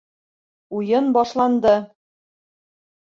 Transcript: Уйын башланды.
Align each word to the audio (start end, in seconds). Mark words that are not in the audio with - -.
Уйын 0.79 1.13
башланды. 1.17 1.77